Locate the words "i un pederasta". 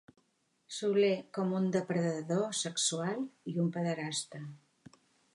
3.53-4.41